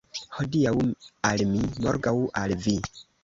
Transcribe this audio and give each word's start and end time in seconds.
Hodiaŭ 0.37 0.71
al 1.31 1.43
mi, 1.51 1.61
morgaŭ 1.85 2.17
al 2.45 2.57
vi. 2.67 2.77